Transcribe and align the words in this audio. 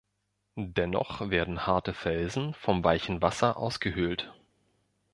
Dennoch 0.55 1.29
werden 1.29 1.67
harte 1.67 1.93
Felsen 1.93 2.55
vom 2.55 2.83
weichen 2.83 3.21
Wasser 3.21 3.55
ausgehöhlt. 3.57 4.33